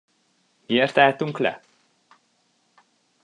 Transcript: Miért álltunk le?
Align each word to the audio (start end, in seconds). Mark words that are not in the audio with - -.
Miért 0.65 0.97
álltunk 0.97 1.37
le? 1.39 1.61